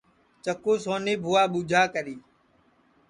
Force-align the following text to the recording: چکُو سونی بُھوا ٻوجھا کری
چکُو 0.43 0.73
سونی 0.83 1.13
بُھوا 1.23 1.43
ٻوجھا 1.51 1.81
کری 1.93 2.15